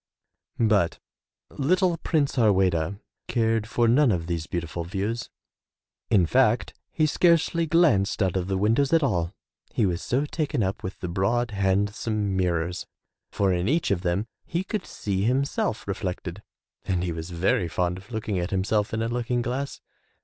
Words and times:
But 0.57 0.97
little 1.51 1.95
Prince 1.97 2.33
Harweda 2.35 2.99
cared 3.27 3.67
for 3.67 3.87
none 3.87 4.11
of 4.11 4.25
these 4.25 4.47
beautiful 4.47 4.83
views. 4.83 5.29
In 6.09 6.25
fact, 6.25 6.73
he 6.91 7.05
scarcely 7.05 7.67
glanced 7.67 8.23
out 8.23 8.35
of 8.35 8.47
the 8.47 8.57
windows 8.57 8.93
at 8.93 9.03
all, 9.03 9.31
he 9.71 9.85
was 9.85 10.01
so 10.01 10.25
taken 10.25 10.63
up 10.63 10.81
with 10.81 10.99
the 11.01 11.07
broad, 11.07 11.51
handsome 11.51 12.35
mirrors, 12.35 12.87
for 13.29 13.53
in 13.53 13.67
each 13.69 13.91
of 13.91 14.01
them 14.01 14.25
he 14.43 14.63
could 14.63 14.87
see 14.87 15.21
himself 15.23 15.87
reflected 15.87 16.41
and 16.83 17.03
he 17.03 17.11
was 17.11 17.29
very 17.29 17.67
fond 17.67 17.99
of 17.99 18.11
looking 18.11 18.39
at 18.39 18.49
himself 18.49 18.95
in 18.95 19.03
a 19.03 19.07
looking 19.07 19.43
glass. 19.43 19.81